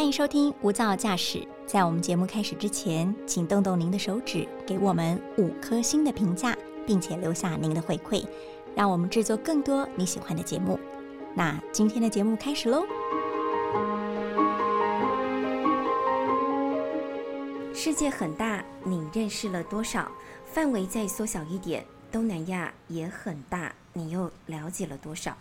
[0.00, 1.46] 欢迎收听无噪驾驶。
[1.66, 8.24] 在我们节目开始之前，请动动您的手指，给我们五颗星的评价，并且留下您的回馈，
[8.74, 10.80] 让我们制作更多你喜欢的节目。
[11.34, 12.86] 那今天的节目开始喽！
[17.74, 20.10] 世界很大，你认识了多少？
[20.46, 25.36] 范围再缩小一点，东南亚也很大，你又了解了多少？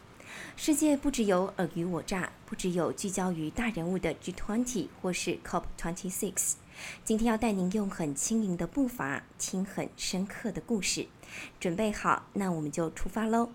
[0.55, 6.53] 世界不只有尔虞我诈，不只有聚焦于大人物的 G20 或是 COP26。
[7.03, 11.07] 今天要带您用很轻盈的步伐，听很深刻的故事。
[11.59, 13.49] 准备好，那我们就出发喽！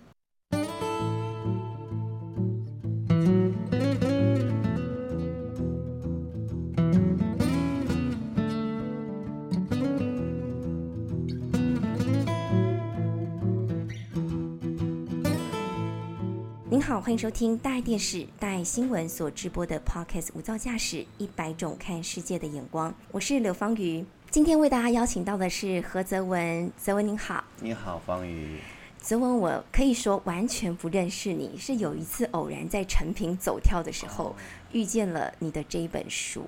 [16.87, 22.91] 好，欢迎收听大爱电视、大爱新闻所直播的 Podcast《无噪驾驶：一百种看世界的眼光》。
[23.11, 26.70] 我是刘芳瑜，今天为大家邀请到的是何泽文。
[26.77, 28.58] 泽文您好，你好，芳瑜。
[28.98, 34.36] 泽文，我可以说完全不认识你，是有一次偶然在成品走跳的时候
[34.73, 36.45] 遇见了你的这一本书。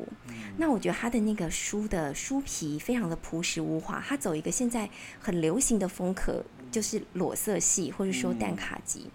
[0.58, 9.06] 那我觉得他的那个书的书皮非常的朴实无华，他走一个现在很流行的风格，就是裸色系或者说淡卡基。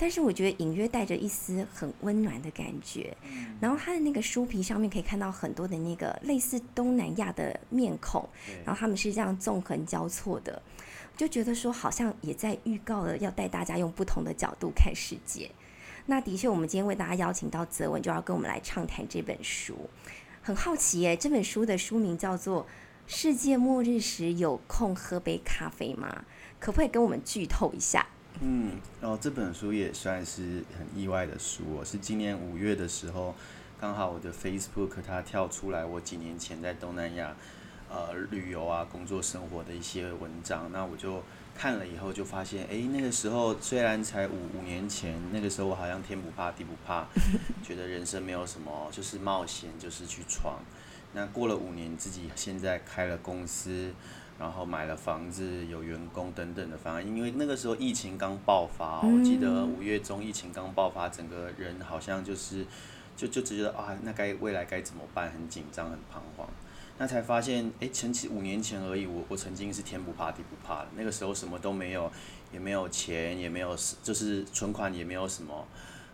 [0.00, 3.16] 但是我觉得隐约带着一丝很温暖的感觉，
[3.60, 8.26] 然后它的那个书皮上面可以看到很多的那个类似东南亚的面孔，
[8.64, 10.62] 然后他们是这样纵横交错的，
[11.16, 15.50] 就觉得说好像也在预告了要带大家用不同的角度看世界。
[16.06, 19.76] 那的确，我们今天为大家邀请到泽文，就要跟我们来畅谈这本书。
[20.40, 22.62] 很好奇耶，这本书的书名叫做
[23.06, 26.08] 《世界末日时有空喝杯咖啡吗》？
[26.58, 28.06] 可不可以跟我们剧透一下？
[28.40, 33.34] 嗯，然后这本书也算是很意外的书哦，是今年五月的时候，
[33.80, 37.34] 刚好我的 Facebook 它跳出来我几年前在东南亚
[37.90, 41.20] 呃旅游啊、工作生活的一些文章，那我就
[41.52, 47.06] 看了以后就发现，哎，那个时候虽然才五五年前，那个时候我好像天不怕地不怕，
[47.66, 50.60] 觉得人生没有什么，就是冒险，就是去闯。
[51.12, 53.92] 那过了五年，自己现在开了公司。
[54.38, 62.64] 然后买了房子，有员工等等的，反而因为那个时候疫情刚爆发，我记得五月中疫情刚爆发，整个人好像就是
[63.16, 65.30] 就就只觉得啊，那该未来该怎么办？
[65.32, 66.48] 很紧张，很彷徨。
[67.00, 72.10] 那才发现，哎，前期五年前而已，我我曾经是天不怕地不怕的，那个时候什么都没有，
[72.52, 75.66] 也没有钱，也没有就是存款也没有什么，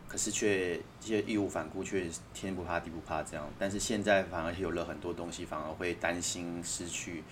[0.08, 3.46] 可是却这些义无反顾，却天不怕地不怕这样。
[3.58, 7.22] 但是现在反而有了很多东西，反而会担心失去。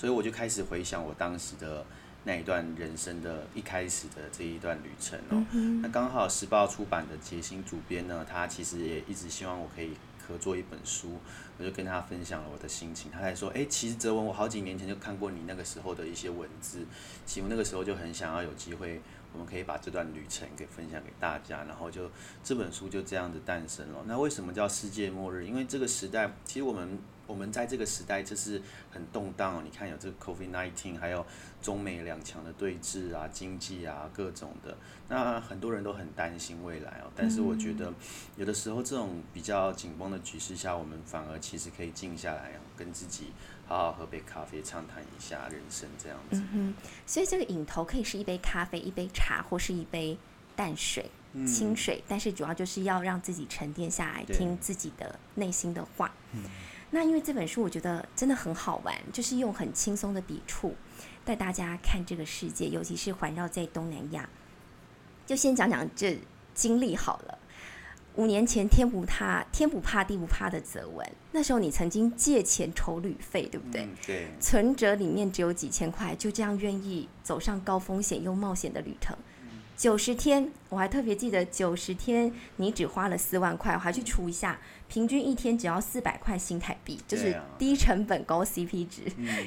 [0.00, 1.84] 所以我就开始回想我当时的
[2.24, 5.44] 那一段人生的一开始的这一段旅程哦。
[5.82, 9.90] 那刚好时报出版的杰星主编呢，他其实也一直希望我可以
[10.26, 11.18] 合作一本书，
[11.58, 13.10] 我就跟他分享了我的心情。
[13.10, 16.78] 他还说：“哎，其实泽文，我好几年前就看过你那个时候的一些文字，
[17.26, 19.02] 其实那个时候就很想要有机会，
[19.34, 21.64] 我们可以把这段旅程给分享给大家。
[21.64, 22.10] 然后就
[22.42, 24.02] 这本书就这样子诞生了。
[24.06, 25.44] 那为什么叫世界末日？
[25.44, 26.98] 因为这个时代，其实我们。
[27.30, 28.60] 我们在这个时代就是
[28.90, 31.24] 很动荡，你看有这个 COVID-19，还有
[31.62, 34.76] 中美两强的对峙啊，经济啊各种的，
[35.08, 37.10] 那很多人都很担心未来哦。
[37.14, 37.92] 但是我觉得
[38.36, 43.28] 有的时候这种比较紧绷的局势下，我们反而其实可以静下来，跟自己
[43.68, 46.42] 好好喝杯咖啡，畅谈一下人生这样子。
[46.52, 46.74] 嗯哼，
[47.06, 50.18] 所以这个影头可以是一杯咖啡、一杯茶，或是一杯
[50.56, 51.08] 淡水、
[51.46, 56.12] 清水，但是主要就是要让自己沉淀下来，听自己的内心的话。
[56.90, 60.74] 那因为这本书我觉得真的很好玩，就是用很轻松的笔触
[61.24, 64.28] 带大家看这个世界，尤其是环绕在东南亚。
[65.24, 66.18] 就先讲讲这
[66.54, 67.38] 经历好了。
[68.16, 73.88] 五年前天不怕天不怕地不怕的泽文，那时候你曾经借钱筹旅费，对不对？
[74.04, 74.26] 对。
[74.40, 79.16] 存折里面只有几千块，就这样愿意走上高风险又冒险的旅程。
[79.76, 84.58] 九十天，我还特别记得九十天，你只花了四万块，我还去除一下，
[84.90, 89.04] 平均一天只要四百块新台币，就是低成本高 CP 值。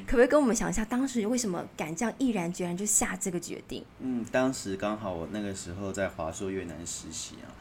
[0.08, 3.84] 可不可以跟我们想一下，当时为什么敢这样毅然决然就下这个决定？
[4.00, 7.52] 嗯，当时刚好我那个时候在华硕越南实习啊，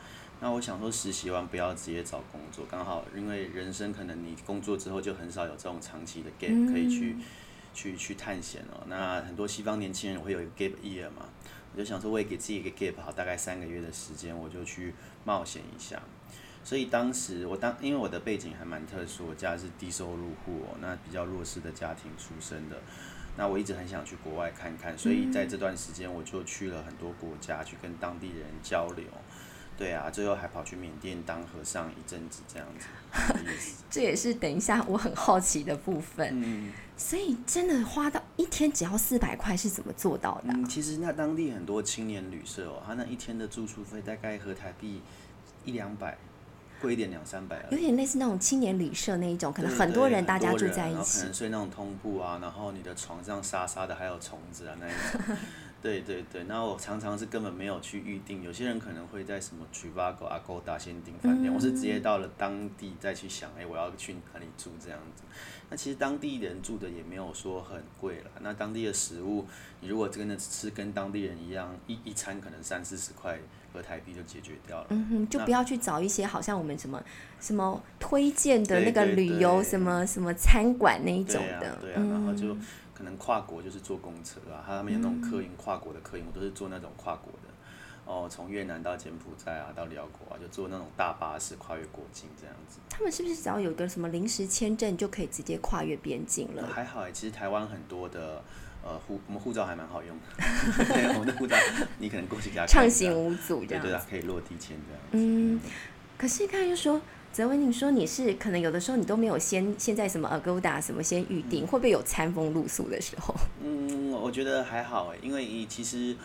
[0.40, 7.16] 那我想说实习完不要直接找工作，刚好因为人生可能你工作之后就很少有这种长期的 gap 可以去
[7.74, 8.86] 去去探险哦。
[8.86, 11.26] 那很多西方年轻人会有一个 gap year 嘛。
[11.74, 14.92] 我就想说，我也给自己一个 gap，好，大概三个月的时间，我就去
[15.24, 16.00] 冒险一下。
[16.64, 22.76] 所以当时我当，因为我的背景还蛮特殊，我家是低收入户哦，那比较弱势的家庭出身的。
[23.36, 29.04] 那我一直很想去国外看看，所以在这段时间我就去了很多国家去跟当地人交流。
[29.74, 32.86] 对啊，最后还跑去缅甸当和尚一阵子，这样子。
[33.90, 36.28] 这也是等一下我很好奇的部分。
[36.30, 45.00] 嗯，所以真的花到一天只要四百块是怎么做到的啊、嗯，其实那当地很多青年旅社哦，他那一天的住宿费大概合台币
[45.64, 46.16] 一两百，
[46.82, 47.64] 贵一点两三百。
[47.70, 51.34] 有点类似那种青年旅社那一种，可能很多人大家住在一起可能。
[51.34, 55.36] 睡那种通铺啊，然后你的床上沙沙的还有虫子啊那一种。
[55.80, 65.22] 对 对对，然后我常常是根本没有去预定，有些人可能会在什么 Trivago、Agoda 先订饭店，我是直接到了当地再去想，哎，我要去哪里住这样子。
[65.68, 69.44] 那其实当地人住的也没有说很贵了，那当地的食物，
[69.80, 73.36] 你如果真的吃跟当地人一样，一一餐可能三四十块
[73.72, 74.86] 合台币就解决掉了。
[74.90, 77.02] 嗯哼，就不要去找一些好像我们什么
[77.40, 82.60] 什么推荐的那个旅游什么什么餐馆那一种对啊的，，对啊，然后就嗯
[82.94, 87.48] 可能跨国就是坐公车啊，他们有那种客运跨国的客运，我都是坐那种跨国的，
[88.04, 92.78] 哦，从越南到柬埔寨啊，到辽国啊，就坐那种大巴士跨越国境这样子。
[92.88, 96.64] 他们是不是只要有个什么临时签证就可以直接跨越边境了？
[96.66, 98.40] 还好哎、其实台湾很多的
[98.84, 101.56] 呃护，我们护照还蛮好用的， 对，我们的护照
[101.98, 103.88] 你可能过去给他看一下畅行无阻这样子。
[103.88, 105.08] 对对啊，可以落地签这样子。
[105.12, 105.60] 嗯，
[106.18, 107.00] 可是刚才又说，
[107.32, 113.34] 泽文，你说你是可能有的时候你都没有先现在什么 Agoda 什么先预定，会不会有餐风露宿的时候？
[113.62, 116.16] 嗯，我觉得还好哎，因为其实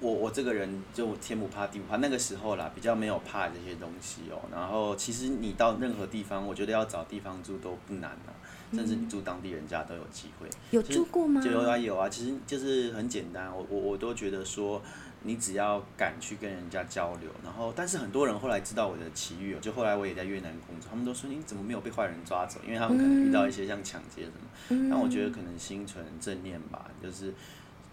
[0.00, 4.40] 我我这个人就天不怕地不怕，那个时候啦比较没有怕这些东西哦。
[4.50, 8.34] 然后其实你到任何地方，我觉得要找地方住都不难啊，
[8.74, 10.48] 甚至你住当地人家都有机会。
[10.70, 11.40] 有住过吗？
[11.40, 14.82] 就有啊有啊，其实就是很简单，我我我都觉得说，
[15.22, 22.60] 你只要敢去跟人家交流，然后但是很多人后来知道我的奇遇哦，就后来我也在越南工作，他们都说你怎么没有被坏人抓走？
[22.66, 27.32] 因为他们可能遇到一些像抢劫什么，嗯但我觉得可能心存正念吧，就是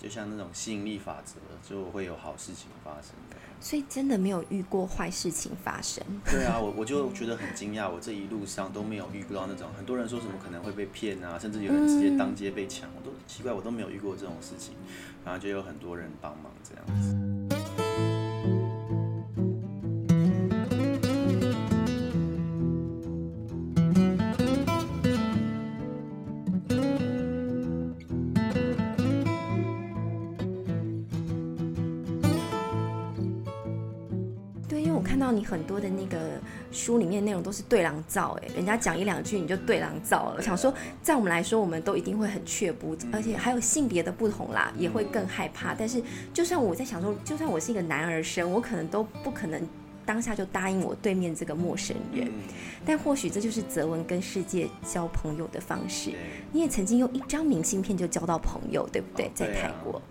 [0.01, 1.35] 就像那种吸引力法则，
[1.67, 3.11] 就会有好事情发生。
[3.59, 6.03] 所以真的没有遇过坏事情发生。
[6.25, 14.73] 对啊，我我就觉得很惊讶，我这一路上都没有遇到那种很多人说什么可能会被骗啊，甚至有人直接当街被抢，我都奇怪，我都没有遇过这种事情，
[15.23, 17.30] 然后就有很多人帮忙这样子。
[35.51, 36.17] 很多的那个
[36.71, 40.35] 书里面内容都是对狼照，哎，人家讲一两句你就对狼照了。
[40.37, 45.75] 我想说，在我们来说，我们都一定会很却步，而且还有性别的不同啦，也会更害怕。
[45.75, 46.01] 但是，
[46.33, 49.61] 就算我在想说，就算我是一个男儿身，我可能都不可能
[50.05, 52.27] 当下就答应我对面这个陌生人。
[52.27, 52.33] 嗯，
[52.85, 56.11] 但或许这就是泽文跟世界交朋友的方式。
[56.51, 59.29] 你也曾经用一张明信片就交到朋友，对不对？
[59.35, 60.01] 在泰国，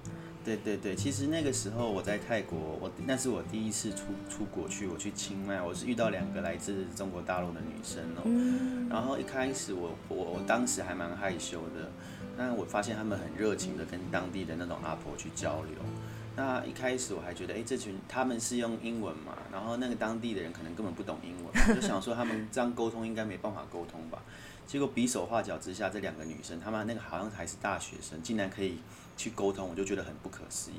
[0.45, 8.23] 对对对，其实那个时候我在泰国，我那是我第一次出出国去，我去清迈，我是遇到两个来自中国大陆的女生哦。
[8.25, 11.91] 嗯，然后一开始我我我当时还蛮害羞的，
[12.37, 15.75] 但我发现他们很热情的跟当地的那种阿婆去交流。
[16.37, 24.23] 那一开始我还觉得，哎，这群他们是用英文嘛，然后那个当地的人可能根本不懂英文，我就想说他们这样沟通应该没办法沟通吧。
[24.67, 28.79] 结果比手画脚之下，这两个女生，她们那个好像还是大学生，竟然可以
[29.21, 30.77] 去沟通，我就觉得很不可思议。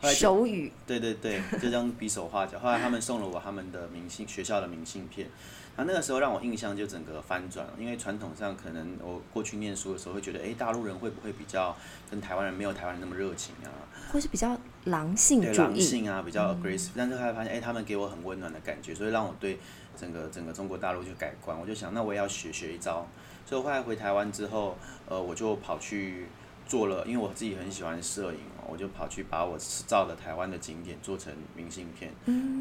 [0.00, 2.58] 后来手语，对对对， 就这样比手画脚。
[2.58, 5.28] 后来他们送了我他们的明信学校的明信片，
[5.76, 11.74] 然后那个时候让我印象就整个翻转了，因为传统上可能我过去念书的时候会觉得，哎，大陆人会不会比较
[12.10, 13.70] 跟台湾人没有台湾人那么热情啊？
[14.12, 19.58] 或是比较狼性对，主义，狼性啊，比较 aggressive，、但是后来发现，哎，他们给我很温暖的感觉，所以让我对
[19.96, 21.58] 整个整个中国大陆就改观。
[21.58, 23.06] 我就想，那我也要学学一招。
[23.46, 26.26] 所以我后来回台湾之后，呃，我就跑去
[26.66, 32.12] 做了，因为我自己很喜欢摄影哦，我就跑去把我照的台湾的景点做成明信片，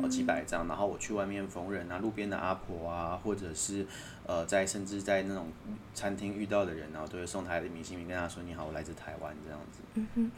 [0.02, 3.86] 哦几百张，然后我去外面逢人啊，路边的阿婆啊，或者是
[4.26, 5.48] 呃在甚至在那种
[5.94, 10.30] 餐厅遇到的人，然后都会送他的明信片，跟他说你好，我来自台湾这样子。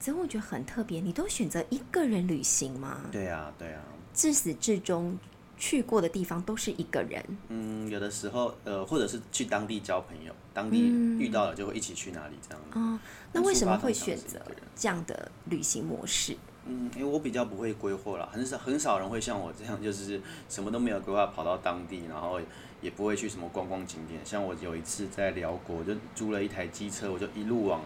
[0.00, 1.00] 这我觉得很特别。
[1.00, 3.00] 你都选择一个人旅行吗？
[3.10, 3.82] 对啊，对啊。
[4.14, 5.18] 至始至终
[5.58, 7.22] 去过的地方都是一个人。
[7.48, 10.78] 嗯，有的时候，呃，或者是去当地交朋友，当地
[11.18, 12.78] 遇到了就会一起去哪里这样子。
[12.78, 12.98] 哦，
[13.32, 14.40] 那为什么会选择
[14.76, 16.36] 这样的旅行模式？
[16.66, 22.38] 嗯，因为我比较不会规划了，很少很少人会像我这样，就是什么都没有规划，跑到当地，然后
[22.80, 24.20] 也不会去什么观光景点。
[24.24, 27.80] 像我有一次在辽国，我就租了一台机车，我就一路往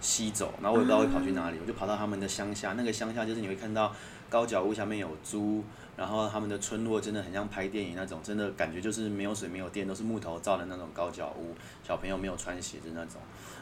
[0.00, 3.94] 西走，然后我也不知道会跑去哪里，我就跑到他们的乡下，那个乡下就是你会看到
[4.28, 5.62] 高脚屋下面有猪，
[5.96, 11.54] 然后他们的村落真的很像拍电影那种，真的感觉就是没有水没有电，都是木头造的那种高脚屋，
[11.86, 13.20] 小朋友没有穿鞋子那种。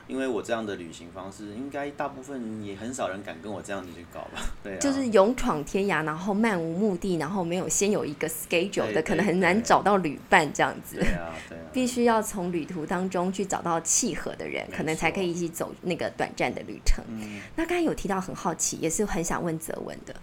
[0.08, 4.42] 因为我这样的旅行方式，应该大部分也很少人敢跟我这样子去搞吧？
[4.62, 4.78] 对啊。
[4.80, 10.96] 就是勇闯天涯，然后漫无目的，然后没有先有一个 schedule 的，可能很难找到旅伴这样子。
[10.96, 11.62] 对啊，对啊。
[11.72, 17.02] 必须要从旅途当中去找到契合的人，可能才可以一起走那个短暂的旅程。
[17.08, 17.40] 嗯。
[17.54, 20.14] 那刚才有提到很好奇，也是很想问泽文的，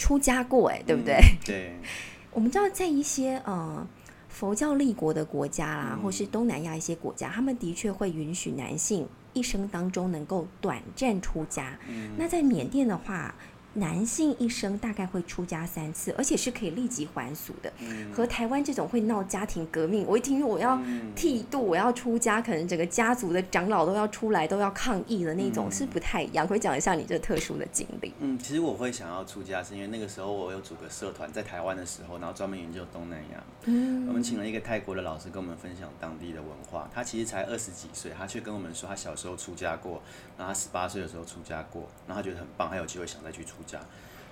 [0.00, 1.20] 出家过哎，对不对？
[1.44, 1.76] 对。
[2.32, 3.86] 我们知道在一些呃。
[4.32, 11.76] 佛教立国的国家啦，或是东南亚一些国家，他们的确会允许男性一生当中能够短暂出家。
[12.16, 13.34] 那在缅甸的话。
[13.74, 17.72] 男性一生大概会出家三次，而且是可以立即还俗的。
[18.12, 20.80] 和台湾这种会闹家庭革命，我一听我要
[21.14, 26.48] 剃度，我要出家，可能整个家族的长老都要出来，都要抗议的那种，是不太一样。
[26.48, 28.12] 可以讲一下你这特殊的经历。
[28.18, 33.44] 嗯，其实我会想要出家，是因为那个时候我有组个社团，在台湾的时候，然后专门研究东南亚。
[33.66, 36.90] 嗯，我们请了一个泰国的老师跟我们分享当地的文化。
[36.92, 40.02] 他其实才二十几岁，他却跟我们说他小时候出家过，
[40.36, 43.54] 然后他十八岁的时候出家过，然后他觉得很棒，他有机会想再去出。
[43.60, 43.78] 出家，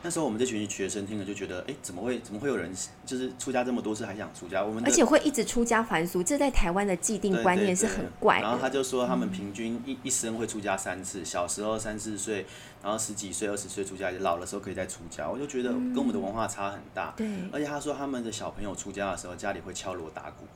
[0.02, 2.72] 那时候我们这群学生听了就觉得，哎，怎么会怎么会有人
[3.04, 4.64] 就是出家这么多次还想出家？
[4.64, 8.40] 我们而且会一直出家还俗，这在台湾的既定观念是很怪。
[8.40, 12.46] 然后他就说，他们平均一一生会出家三次，小时候三四岁，
[12.82, 15.28] 然后十几岁、二十岁出家，老的时候可以再出家。
[15.28, 17.12] 我就觉得跟我们的文化差很大。
[17.16, 17.26] 对。
[17.52, 20.46] 而且他说他们的小朋友出家的时候，家里会敲锣打鼓。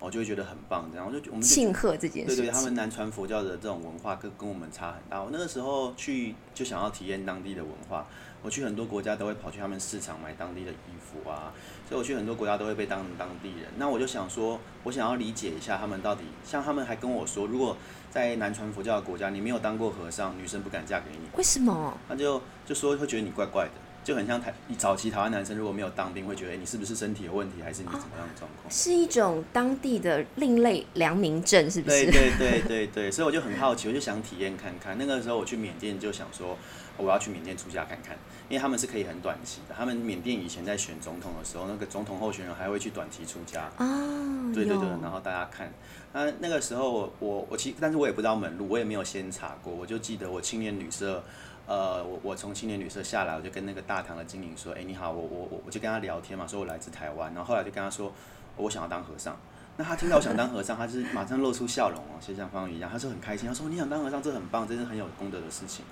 [0.00, 2.34] 我就会觉得很棒，这样我就我们庆贺这件事。
[2.34, 5.22] 对对，他们南传佛教的这种文化跟跟我们差很大。
[5.22, 8.06] 我那个时候去就想要体验当地的文化，
[8.42, 11.52] 我去很多国家都会跑去他们市场买当地的衣服啊，
[11.86, 13.68] 所以我去很多国家都会被当成当地人。
[13.76, 17.76] 那我就想说，我想要理解一下他们到底，像他们还跟我说，如果
[18.10, 21.28] 在南传佛教的国家，你没有当过和尚，女生不敢嫁给你。
[21.36, 21.94] 为什么？
[22.08, 23.72] 他就就说会觉得你怪怪的。
[24.10, 28.68] 就很像台早期台湾男生如果没有当兵，会觉得你是不是身体有问题，还是你怎么样的状况？
[28.68, 32.06] 是一种当地的另类良民证，是不是？
[32.06, 34.98] 对对对对对，所以我就很好奇，我就想体验看看。
[34.98, 36.58] 那个时候我去缅甸就想说，
[36.96, 39.74] 我要去缅甸出家看看，因为他们是可以很短期的。
[39.78, 43.70] 他们缅甸以前在选总统的时候，那个总统候选人还会去短期出家。
[43.76, 45.72] 哦，对对对，然后大家看，
[46.12, 51.22] 那那个时候我我其实，但是我也不知道门路，我也没有先查过，我就记得我青年旅社。
[51.70, 58.12] 呃，我我从青年旅社下来，我就跟那个大堂的经理说，哎，你好，我我我我就跟他聊天嘛，说我来自台湾，然后后来就跟他说，
[58.56, 59.36] 我想要当和尚。
[59.76, 65.84] 那他听到我想当和尚，他是马上露出笑容哦，就像方宇一样，他说很开心，他说你想当和尚，这很棒，这是很有功德的事情。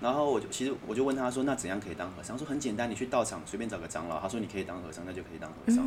[0.00, 2.34] 然后我就其实我就问他说，那怎样可以当和尚？
[2.34, 5.86] 他说很简单，你去道场随便找个长老，他说你可以当和尚，那就可以当和尚。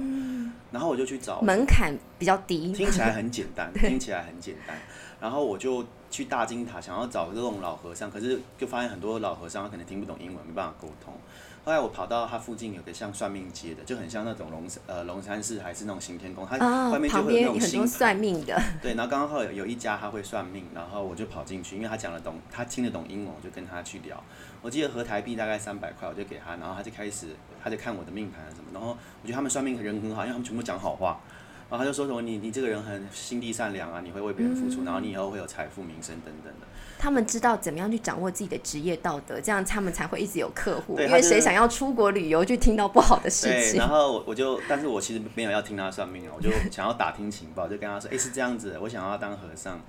[0.69, 4.77] 然后我就去找，门槛比较低，听起来很简单，听起来很简单。
[5.21, 5.85] 然后我就。
[6.11, 11.13] 去大金塔想要找这种老和尚，可是就发现很多老和尚他可能听不懂英文，没办法沟通。
[11.63, 16.57] 后来我跑到他附近有个像算命街的，就很像那种龙呃龙山寺还是那种行天宫，他
[16.89, 18.61] 外面就会有那种星算命的。
[18.83, 24.21] 对，然后刚刚好有有一家他会算命，然后我就跑进去，因为他讲得懂，他听得懂英文，我就跟他去聊。
[24.61, 27.27] 我记得合台币大概三百块，我就给他，然后他就开始
[27.63, 31.21] 他就看我的命盘什么，然后我觉得他们算命人很好，因为他们全部讲好话。
[31.71, 36.67] 然后他就说什么你你这个人很心地善良啊，你会为别人付出，然后你以后会有财富、名声等等的。
[36.99, 40.99] 他们知道怎么样去掌握自己的职业道德，这样他们才会一直有客户。
[40.99, 43.71] 因为谁想要出国旅游就听到不好的事情？
[43.71, 49.79] 对，然后我我就，但是我其实没有要听他算命啊，我就想要打听情报，就跟他说，哎，是这样子，我想要当和尚。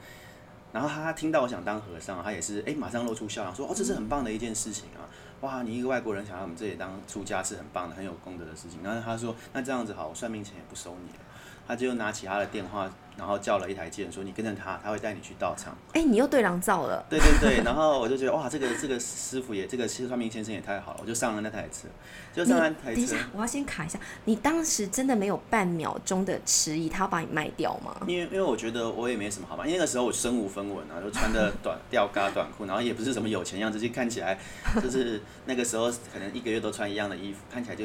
[0.72, 5.04] 然后他听到我想当和尚，他也是哎，马上露出笑容，说哦，这是很棒的一件事情啊！
[5.42, 8.78] 哇，你一个外国人想要我们这里当出家是很棒的，很有功德的事情。
[8.82, 11.18] 然后他说，那这样子好，我算命钱也不收你了。
[11.66, 17.04] 他就拿起他的电话，然后叫了一台剑，说：“你跟着他，他会带你去道场。”哎，你又对狼照了。
[17.09, 21.88] 对对对，然后我就觉得哇，这个这个师傅也，这个算命先生也太好了，我就上了那台车，
[22.35, 22.95] 就上那台车。
[22.95, 27.95] 等一下，我要先卡一下，你当时真的没有半秒钟的迟疑，他要把你卖掉吗？
[28.07, 34.38] 因为因为我觉得我也没什么好嘛，因为那个时候我身无分文啊，就穿着短吊嘎短裤，然后也不是什么有钱样子，就看起来
[34.83, 37.85] 就是那个时候可能一个月都穿一样的衣服，看起来就。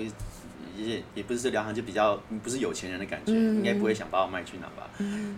[0.77, 4.89] 也也不是聊行，就比较不是有钱人的感觉，应该不会想把我卖去哪吧。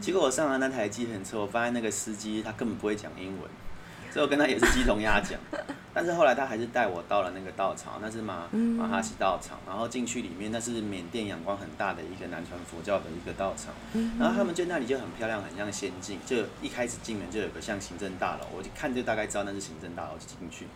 [0.01, 3.49] 结果我上了那台计程车，我发现那个司机他根本不会讲英文，
[4.11, 5.39] 所以我跟他也是鸡同鸭讲。
[5.91, 13.73] 但是后来他还是带我到了那个道场，那是马马哈西道场，然后进去里面，那是缅甸阳光很大的一个南传佛教的一个道场。
[14.19, 16.19] 然后他们就那里就很漂亮，很像仙境。
[16.25, 20.67] 就一开始进门就有个像行政大楼，我就看就大概知道那是行政大楼，就进去。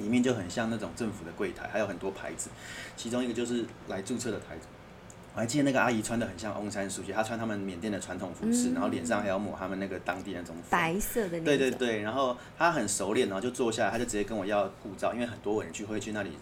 [0.00, 2.50] 里面就很像那种政府的柜台，还有很多牌子，
[2.96, 4.66] 其中一个就是来注册的台子。
[5.34, 11.40] 我还记得那个阿姨穿的很像翁山书记，她穿他们缅甸的传统服饰，然后脸上还要抹他们那个当地那种白色的。
[11.42, 16.32] 对对对，然后她很熟练，然后就坐下来，她就直接跟我要护照，因为很多人去会去那里。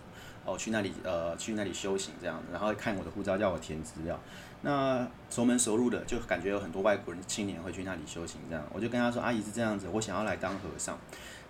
[0.45, 4.19] 哦去那里呃去那里修行这样子，然后看我的护照叫我填资料。
[4.63, 10.99] 那熟门熟路的就感觉有很多外国人青年会去那里修行这样，我就跟她说阿姨是这样子，我想要来当和尚。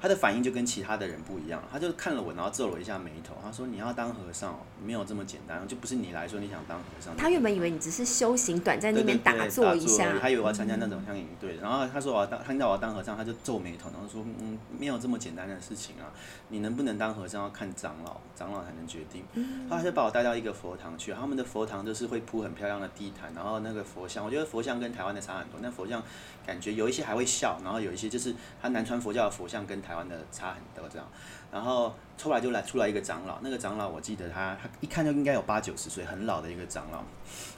[0.01, 3.35] 他的反应就跟其他的人不一样，他就看了我，然后皱了一下眉头。
[3.43, 11.57] 他说：“你要当和尚，没有这么简单，就不是你来说你想当和尚。”他原本以为你只是修行，短在那边打坐一下，他以为我要参加那种像营队。
[11.57, 16.07] 然后他说我要当，听到我要当和尚，他就皱眉头，然后说：“嗯，没有这么简单的事情啊，
[16.49, 19.25] 你能不能当和尚要看长老，长老才能决定。”
[19.69, 25.59] 他就把我带到一个佛堂去，他们的佛堂就是会铺很漂亮的地毯，然后那个佛像，我觉得佛像跟台湾的差很多。
[25.61, 26.01] 那佛像
[26.49, 30.63] 感觉有一些还会笑，然后有一些就是他南传佛教的佛像跟台湾的差很。
[30.75, 31.07] 多这样，
[31.53, 37.03] 然后后来就来出来一个长老，那个长老我记得他，他一看就应该有八九十岁，很老的一个长老，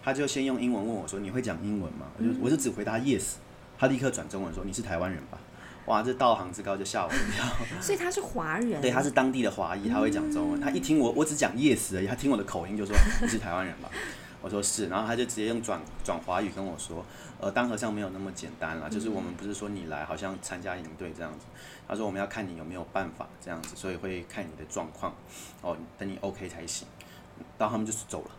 [0.02, 3.34] 他就先用英文问我说：“你会讲英文吗？”我就我就只回答 yes，
[3.78, 5.38] 他立刻转中文说：“你是台湾人吧？”
[5.86, 7.44] 哇，这道行之高就吓我一跳。
[7.80, 10.60] 所以他是华人，对，他是当地的华裔，他会讲中文。
[10.60, 13.90] 他一听我我只讲 yes 而已，他听我的口音就说：“你是台湾人吧？”
[14.42, 17.04] 我说是，然后他就直接用转转华语跟我说
[17.38, 21.46] ：“呃，当和尚没有那么简单啦，就是我们不是说你来好像参加营队这样子。”
[21.86, 25.14] 他说：“我们要看你有没有办法这样子，所以会看你的状况，
[25.60, 26.88] 哦，等你 OK 才行。”
[27.58, 28.30] 然后他们就是走了，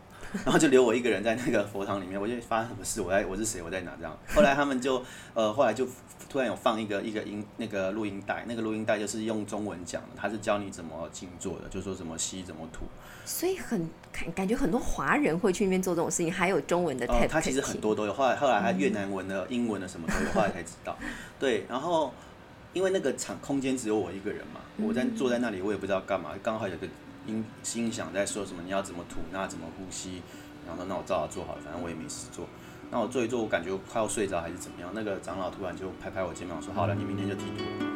[0.43, 2.19] 然后就留我一个人在那个佛堂里面。
[2.19, 3.01] 我就发生什么事？
[3.01, 3.61] 我在我是谁？
[3.61, 3.91] 我在哪？
[3.97, 4.17] 这样。
[4.33, 5.88] 后来他们就呃，后来就
[6.29, 12.85] 突然有放一个一个音那个录音带，那个录音带就是用中文讲的，他是教你怎么静坐的，就说怎么吸怎么吐。
[13.25, 17.05] 所以很感感觉很多华人会去那边做这种事情，还有中文的。
[17.07, 18.13] 哦，他其实很多都有。
[18.13, 20.97] 后来后来还越南文的、英文的什么都有，后来才知道。
[21.39, 22.13] 对，然后。
[22.73, 26.88] 因为那个场空间只有我一个人嘛，我在坐在那里，我也不知道干嘛，刚好有个
[27.28, 27.44] 音
[27.75, 30.22] 音响在说什么，你要怎么吐，那怎么呼吸，
[30.66, 32.48] 然后说那我照着做好了，反正我也没事做。
[32.90, 37.90] 那我做一做，我感觉快要睡着还是怎么样，那个长老突然就拍拍我肩膀说：“好了，你明天就剃度。”了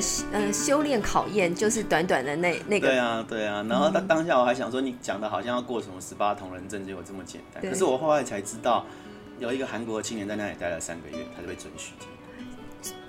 [0.00, 2.88] 的呃修炼考验就是短短的那那个。
[2.88, 7.62] 对啊对啊，然后当当下我还想说你讲的好像要过什么十八铜人阵，结果这么简单。
[7.62, 8.84] 可是我后来才知道，
[9.38, 11.92] 有一个韩国青年在那里待了三个月，他就被准许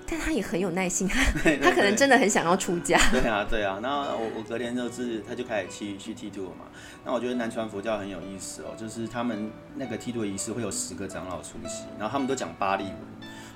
[0.08, 1.20] 但他也很有耐心，他
[1.60, 2.96] 他可能真的很想要出家。
[3.10, 6.66] 对啊对啊，那我我隔天就是他就开始去去剃度了嘛。
[7.04, 12.94] 那我觉得南传佛教很有意思哦，就是他们那个剃度仪式会有十个长老出席，然后他们都讲巴利文。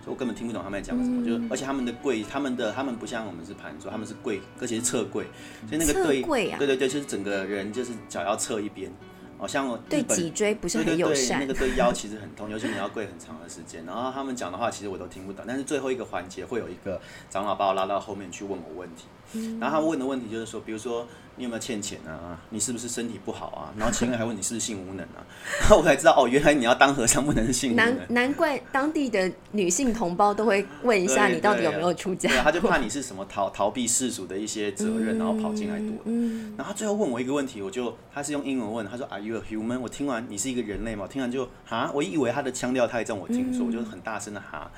[0.02, 5.24] 所以我根本听不懂他们在讲什么，就而且他们的跪，他们的他们不像我们是盘坐，他们是跪，而且是侧跪，
[5.68, 8.90] 所以那个对对对对，就是整个人就是脚要侧一边，
[9.38, 13.84] 哦，像对脊椎不是很友善，那个对腰其实很痛，尤其你要跪很长的时间。
[13.84, 19.04] 然后他们讲的话其实我都听不懂，但是最后一个环节会有一个长老把我拉到后面去问我问题，
[19.60, 21.06] 然后他问的问题就是说，比如说。
[21.40, 22.38] 你有没有欠钱啊？
[22.50, 23.72] 你是不是身体不好啊？
[23.74, 25.24] 然后前面还问你是不是性无能啊？
[25.58, 27.86] 然后我才知道哦，原来你要当和尚不能是性无能。
[27.86, 32.28] 难难怪当地的女性同胞都会问一下你到底有没有出家。
[32.28, 35.88] 对，他就怕你是什么逃逃避世俗的一些责任，然后跑进来躲。
[36.04, 36.52] 嗯。
[36.58, 39.80] 然后最后问我一个问题，我就他是用英文问，他说 Are you a human？
[39.80, 41.06] 我听完你是一个人类吗？
[41.10, 44.70] 听完就哈，我以为他的腔调太重，我听说我就很大声的哈。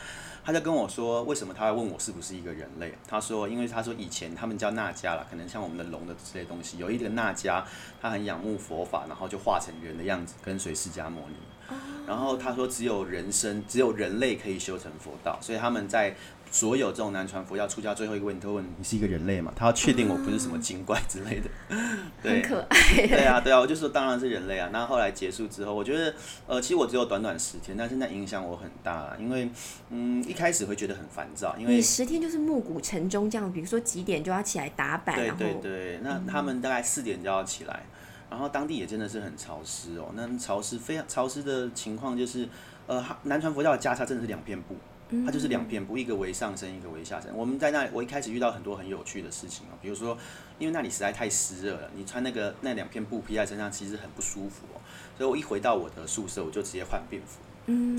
[0.45, 2.93] 他就跟我说，为什么他会问我是不是一个人类？
[3.07, 7.63] 他说，因为他说以前他们叫那迦啦，可能像我们的龙的这些东西，有一个那迦，
[8.01, 11.77] 他很仰慕佛法，然后就化成人的样子跟随释迦牟尼。
[12.07, 16.15] 然后他说，只有人生，只有人类可以修成佛道，所以他们在。
[16.53, 19.51] 所有这种南传佛教出家最后一个问题，都问你是一个人类嘛？
[19.57, 21.49] 他要确定我不是什么精怪之类的。
[22.23, 23.07] 很可爱。
[23.07, 24.69] 对啊，对啊，我就说当然是人类啊。
[24.71, 26.15] 那后来结束之后，我觉得
[26.47, 29.51] 呃，其实我只有短短十天，但是那影响我很大，因为
[29.89, 36.01] 嗯，一开始会觉得很烦躁，因为你十天就是暮鼓晨钟这样，比如说几点就要起来打板，对对对。
[36.03, 37.85] 那他们大概四点就要起来，
[38.29, 40.11] 然后当地也真的是很潮湿哦。
[40.15, 42.47] 那潮湿非常潮湿的情况就是，
[42.87, 44.77] 呃，南传佛教的袈裟真的是两片布。
[45.25, 47.35] 它就是两片布，一个为上身，一个为下身。
[47.37, 50.17] 我们在那，我一开始遇到很多很有趣的事情哦，比如说，
[50.59, 54.81] 因为那里实在太湿热了，你穿那个那两片布披在身上，其实很不舒服哦。
[55.17, 57.41] 所以我一回到我的宿舍，我就直接换便服，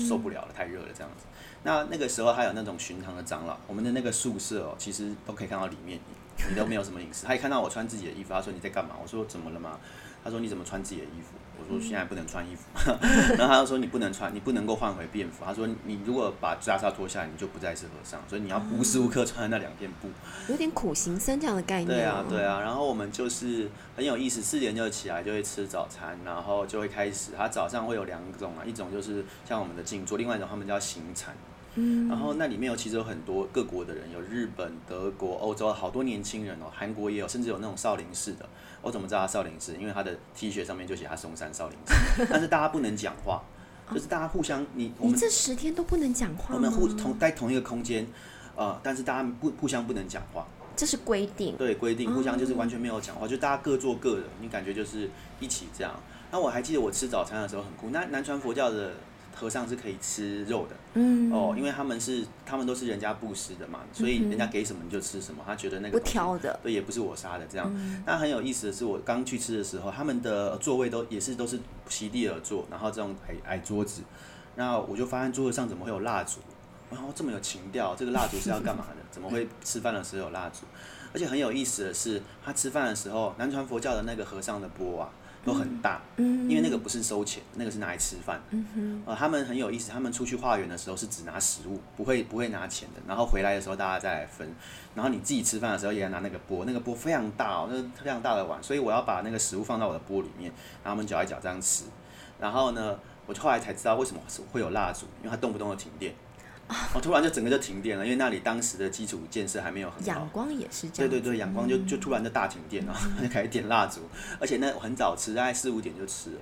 [0.00, 1.24] 受不了了，太热了这样子。
[1.62, 5.98] 那那个时候还有那种巡堂的长老，我们的那个宿舍哦，其实都可以看到里面，
[6.50, 7.26] 你都没有什么隐私。
[7.26, 8.96] 他一看到我穿自己的衣服，他说你在干嘛？
[9.02, 9.78] 我说怎么了吗？
[10.24, 11.34] 他说你怎么穿自己的衣服？
[11.56, 12.64] 我说现在不能穿衣服，
[13.38, 15.44] 然后他就说你不能穿，你不能够换回便服。
[15.44, 20.08] 他说你如果把袈裟脱下来，你就不再是和尚，所以你要无时无刻穿那两片布。
[20.48, 21.86] 有点苦行僧这样的概念。
[21.86, 22.60] 对啊，对啊。
[22.60, 27.30] 然后我们就是很有意思，四点就起来就会吃早餐，然后就会开始。
[27.36, 31.34] 他早上会有两种啊，一种就是像我们的静坐，另外一种他们叫行禅。
[31.74, 32.08] 嗯。
[32.08, 38.48] 然后那里面有其实有很多各国的人，有日本、德国、欧洲好多年轻人哦，韩国也有，甚至有那种少林寺的。
[38.82, 39.74] 我怎么知道他少林寺？
[39.76, 42.26] 因为他的 T 恤上面就写他嵩山少林寺。
[42.30, 43.42] 但是大家不能讲话，
[43.90, 48.06] 就是大家互相你你这十天都不能讲话我们互同在同一个空间，
[48.54, 50.46] 呃，但是大家不互相不能讲话。
[50.76, 51.56] 这是规定。
[51.56, 55.08] 对，规定互相就是完全没有讲话，就大家各做各的，你感觉就是
[55.40, 55.94] 一起这样。
[56.30, 58.92] 那我还记得我吃早餐的时候很酷，那南传佛教的。
[59.34, 65.42] 和尚是可以吃肉的，嗯，哦，因为他们是他们都是人家布施的嘛，所以人家给什么你就吃什么。
[65.44, 67.70] 他觉得那个不挑的，对，也不是我杀的这样。
[68.06, 74.02] 那很有意思的是，我刚去吃的时候，他们的座位都也是都是席地而坐，然后这种矮矮桌子，
[74.54, 76.38] 那我就发现桌子上怎么会有蜡烛？
[76.90, 78.96] 然后这么有情调，这个蜡烛是要干嘛的？
[79.10, 80.60] 怎么会吃饭的时候有蜡烛？
[81.12, 85.10] 而且很有意思的是，他吃饭的时候，南传佛教的那个和尚的钵啊。
[85.44, 88.40] 都很大，因为那个不是收钱，那个是拿来吃饭。
[89.04, 93.00] 呃，他们很有意思，他们出去化缘的时候是只拿食物，不会不会拿钱的。
[93.06, 94.48] 然后回来的时候大家再来分。
[94.94, 100.50] 然后你自己吃饭的时候也要拿那个钵，那个钵非常大哦，那个非常大的碗，所以我要把那个食物放到我的钵里面，
[100.82, 101.84] 然后我们搅一搅这样吃。
[102.40, 106.14] 然后呢，我就后来才知道为什么会有蜡烛，因为它动不动就停电。
[106.94, 110.06] 我突然就整个就停电了，因为那里当时的基础建设还没有很好。
[110.06, 111.10] 阳光也是这样。
[111.10, 114.00] 对对对，阳光就就突然就大停电了，就开始点蜡烛，
[114.40, 116.36] 而且那很早吃，大概四五点就吃了。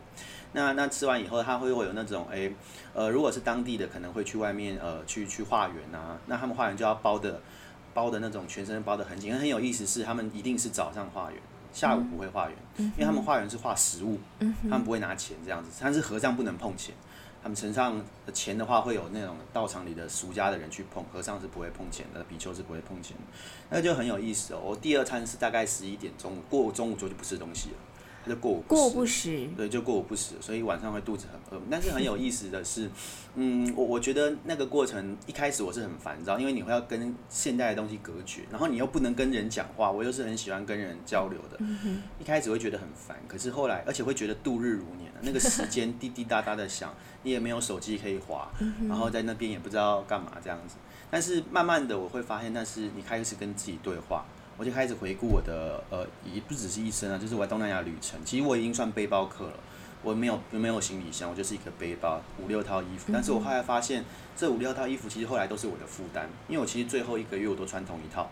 [0.52, 2.52] 那那吃完以后，他会会有那种哎，
[2.92, 6.18] 呃，如果是当地的，可能会去外面呃去去化缘啊。
[6.26, 7.40] 那他们化缘就要包的
[7.94, 11.40] 包的那种全身包的很紧，很有意思是他们一定是早上化缘，
[11.72, 16.94] 下午不会化缘，因为他们化缘是化食物，他们不会拿钱这样子，但是和尚不能碰钱。
[17.42, 23.16] 他们身上的钱的话，会有那种道场里的俗家的人去碰，和尚是不会碰钱的，比丘是不会碰钱，
[23.68, 24.60] 那就很有意思哦。
[24.62, 27.76] 我第二餐是大概十一点钟，过中午就就不吃东西了。
[28.24, 31.60] 他就过午过不食，对，就过午不食，所以晚上会肚子很饿。
[31.70, 32.88] 但是很有意思的是，
[33.34, 41.58] 嗯，我我觉得那个过程一开始我是很烦躁，因为你会要跟现代的东西隔绝，然后你又不能跟人讲话，我又是很喜欢跟人交流的。
[42.20, 48.50] 一开始会觉得很烦，可是后来，而且会觉得度日如年那个时间滴滴答答的响，你也没有手机可以划，
[48.88, 50.76] 然后在那边也不知道干嘛这样子。
[51.10, 54.24] 但是慢慢的我会发现，那是你开始跟自己对话。
[54.62, 58.16] 我就开始回顾我的呃，也不只是一生啊，就是我东南亚旅程。
[58.24, 59.54] 其实我已经算背包客了，
[60.04, 63.10] 我没有没有行李箱，我就是一个背包，五六套衣服。
[63.12, 64.04] 但是我后来发现，
[64.36, 68.30] 这五六套衣服其实后来都是我的负担，因为我其实最后一个月我都穿同一套。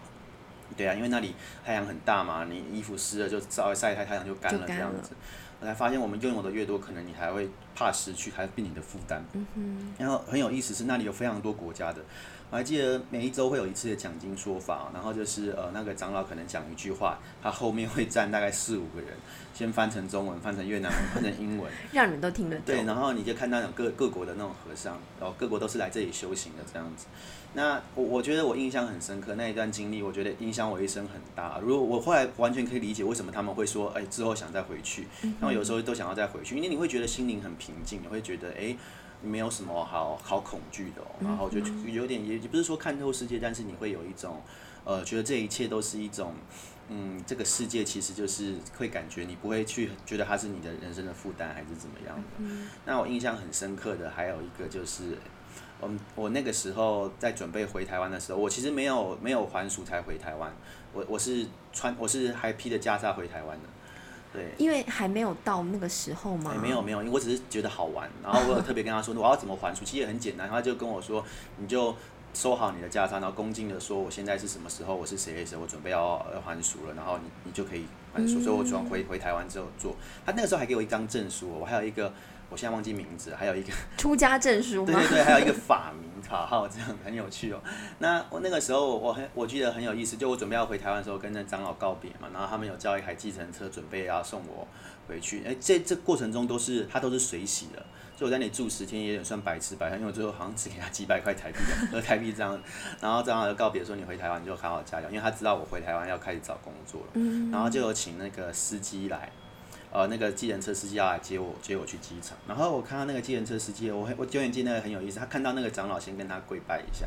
[0.76, 1.34] 对啊，因为那里
[1.66, 5.16] 太阳很大嘛，你衣服湿了就稍微晒一晒太阳就干了这样子。
[5.58, 7.48] 我才发现，我们拥有的越多，可能你还会
[7.80, 9.24] 怕失去，还是变你的负担。
[9.32, 9.94] 嗯哼。
[9.96, 12.02] 然后很有意思是，那里有非常多国家的。
[12.50, 19.16] 我还记得每一周会有一次的讲经说法，然后就是呃那个长老可能讲一句话，他后面会站大概四五个人，
[19.54, 22.64] 先翻成中文，翻成越南文，翻成英文， 让人都听得懂。
[22.66, 27.06] 对，然后你就看那种各各国的那种和尚，然后各国都是来这里修行的这样子。
[27.52, 31.58] 那我我觉得我印象很深刻那一段经历，我觉得影响我一生很大。
[31.60, 38.76] 如果我后来完全可以理解为什么他们会说，哎，之后想再回去，然后有时候都想要再回去，因为你会觉得心灵很平静，你会觉得哎。
[39.22, 44.40] 没有什么好好恐惧的，然后就有点也也不是说看透世界，但是你会有一种，
[44.82, 46.32] 呃，觉得这一切都是一种，
[46.88, 52.24] 嗯，这个世界其实就是会感觉你不会去觉得它是你的人生的负担还是怎么样的。
[52.86, 55.18] 那我印象很深刻的还有一个就是，
[55.82, 60.50] 嗯我那个时候在准备回台湾的时候，我其实没有没有还俗才回台湾，
[60.94, 63.68] 我我是穿我是还披着袈裟回台湾的。
[64.32, 66.54] 对，因为还没有到那个时候嘛。
[66.60, 71.24] 没有没有，因为我只是觉得好玩，然后我有特别跟他说我要怎么还书，其实也很简单，他就跟我说，
[71.56, 71.94] 你就
[72.32, 79.96] 收好你的驾照，然后恭敬的说我现在是什么时候，我是谁谁谁，我准备要要还俗了，然后你你就可以还俗，所以我转回回台湾之后做。
[80.24, 82.12] 他那个时候还给我一张证书，我还有一个。
[82.50, 84.92] 我现在忘记名字，还有一个 出家证书吗？
[85.00, 87.60] 对对对，还有一个法名卡号，这样很有趣哦。
[87.98, 94.66] 那我那个时候我很我记得很有意思，就我准备要回台湾的时候，跟那长老告别嘛，然后他们有叫一台计程车准备要送我
[95.08, 95.44] 回去。
[95.46, 97.78] 哎，这这过程中都是他都是随喜的，
[98.16, 101.58] 所以我在那里住十天也有点算白吃白喝，因为我最后好像只给他几百块台币
[101.92, 102.60] 的 台币这样。
[103.00, 107.06] 然后长老就告别说你回台湾你就好好加油，因为他知道我回台湾要开始找工作了。
[107.14, 107.50] 嗯。
[107.50, 109.30] 然后就有请那个司机来。
[109.92, 112.36] 呃，那个计程车司机要来接我，接我去机场。
[112.46, 115.18] 然后我看到那个计程车司机，我我永远记得那个很有意思。
[115.18, 117.06] 他看到那个长老，先跟他跪拜一下，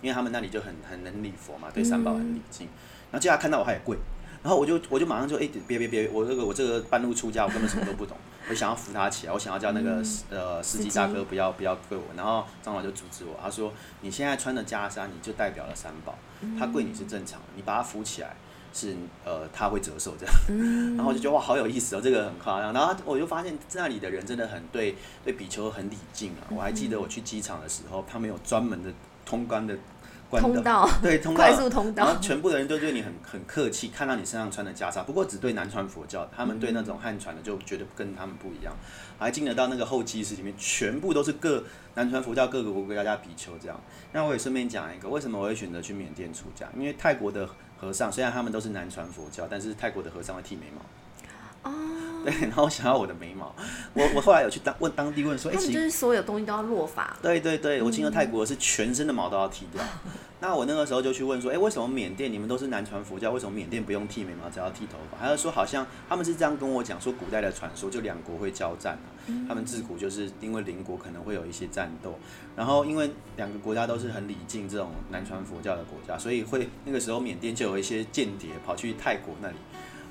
[0.00, 2.66] 因为他们那里就很很能礼佛嘛，对三宝很礼敬。
[3.10, 3.98] 然后接下来看到我，他也跪。
[4.42, 8.16] 然后我就我就马上就哎、别别别，我这个我这个半路出家，我根本什么都不懂，
[8.50, 16.18] 我想要扶他起来，我想要叫那个、呃司机大哥不要不要跪我，然后长老就阻止我，他说你现在穿的袈裟，你就代表了三宝，
[16.58, 18.34] 他跪你是正常的，你把他扶起来。
[18.72, 20.34] 是呃，他会折寿这样，
[20.96, 22.72] 然后我就觉得哇，好有意思哦，这个很夸张。
[22.72, 26.48] 然后我就发现那里的人真的很对对比丘很礼敬啊。
[26.50, 28.90] 我还记得我去机场的时候，他们有专门的
[29.24, 29.76] 通关的
[30.32, 38.74] 关通道，对 通道快速通道然后全部的人都对你很很客气，看到你身上穿的袈裟，不过只对南传佛教，他们对那种汉传的就觉得跟他们不一样。
[39.18, 41.62] 还进得到那个候机室里面，全部都是各
[41.94, 43.78] 南传佛教各个国家比丘这样。
[44.12, 46.66] 那我也顺便讲一个，为什么我会选择去缅甸出家？
[46.74, 47.46] 因为泰国的
[47.78, 50.80] 和尚虽然他们都是南传佛教，但是泰国的和尚会剃眉毛。
[52.22, 53.54] 哦，对，然后我想要我的眉毛，
[53.94, 57.16] 我我后来有去当问当地问说，哎、其他们就是所有东西都要落发。
[57.20, 59.82] 对对对，我进了泰国是全身的毛都要剃掉。
[60.40, 65.24] 那我那个时候就去问说，哎、为什么缅甸你们都是南传佛教，为什么缅甸不用剃眉毛，只要剃头发？
[65.24, 69.06] 他就说好像他们是这样跟我讲，说古代的传说就两国会交战啊，
[69.46, 72.18] 他们自古就是因为邻国可能会有一些战斗，
[72.56, 79.54] 然后因为两个国家都是很礼敬这种南传佛教的国家，所以会那个时候缅甸就有一些间谍跑去泰国那里。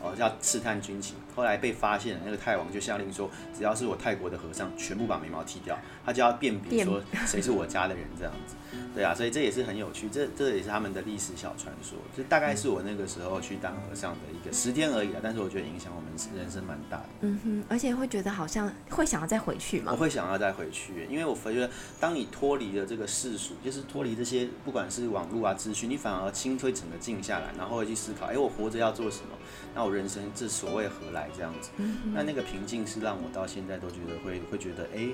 [0.04, 5.76] 哦，要刺探军情，后来被发现了，那个泰王就下令说，只要是我泰国的和尚，全部把眉毛剃掉，
[6.06, 8.56] 他就要辨别说谁是我家的人这样子。
[8.94, 17.06] 对啊，所以这也是很有趣，这这也是他们的历史小传说，这大概是我那个时候去当和尚的一个十天而已啊，但是我觉得影响我们人生蛮大的。
[17.22, 19.92] 嗯哼，而且会觉得好像会想要再回去嘛。
[19.94, 21.68] 我会想要再回去，因为我觉得
[22.00, 29.38] 当你脱离了这个世俗，就是脱离这些不管是网络啊资讯，你反而心会整个静下来，然后会去思考，哎，我活着要做什么？
[29.74, 31.70] 那我人生这所谓何来这样子？
[32.14, 35.10] 那那个平静是让我到现在都觉得会会觉得，哎，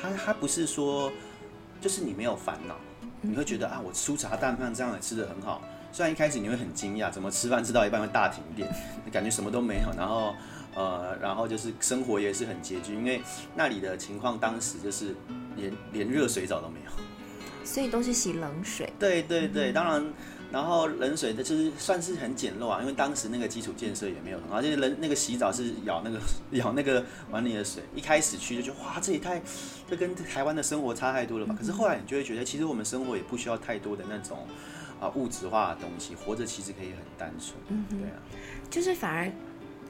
[0.00, 1.12] 他他不是说
[1.80, 2.76] 就是你没有烦恼，
[3.20, 5.62] 你会觉得啊，我粗茶淡饭这样也吃的很好。
[5.92, 8.68] 虽然一开始你会很惊讶，怎么吃饭吃到一半会大停电，
[9.10, 10.34] 感觉什么都没有，然后
[10.74, 13.22] 呃，然后就是生活也是很拮据，因为
[13.54, 15.14] 那里的情况当时就是
[15.56, 16.90] 连连热水澡都没有。
[17.64, 18.92] 所以都是洗冷水。
[18.98, 20.12] 对对对，当然，
[20.52, 26.18] 然后冷水的就是算是很简陋啊，因为当时那个基础建设也没有很好，就是人那个洗澡是舀那个
[26.52, 29.42] 舀那个碗里的水，一开始去就觉得哇，这也太，
[29.90, 31.54] 这跟台湾的生活差太多了吧？
[31.58, 34.46] 可是后来你就会觉得，其实我们生活也不需要太多的那种
[35.00, 38.16] 啊物质化的东西，活着其实可以很单纯，对啊。
[38.70, 39.30] 就是反而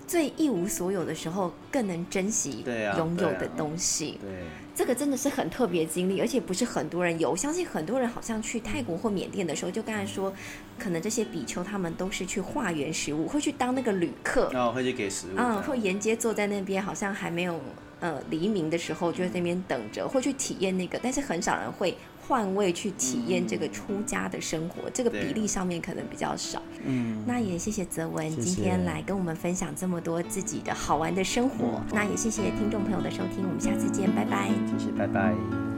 [0.06, 2.64] 最一无所有的时候，更能珍惜
[2.96, 4.18] 拥有的东西。
[4.22, 7.30] 对，这个真的是很特别经历，而且不是很多人有。
[7.30, 10.32] 我相信很多人好像去泰国或缅甸的时候，就刚才说，
[10.78, 17.60] 可能这些比丘他们都是去化缘食物，会去当那个旅客，会去给食物，嗯，会沿街坐在那边，好像还没有
[18.00, 26.60] 呃黎明的时候，就在那边等着，会去体验那个，但是很少人会换位去体验这个出家的生活，这个比例上面可能比较少。
[26.84, 31.80] 嗯，那也谢谢泽文今天来跟我们分享这么多自己的好玩的生活。
[31.92, 34.48] 那也谢谢听众朋友的收听，我们下次见，拜拜。
[34.78, 35.75] 谢谢，拜拜。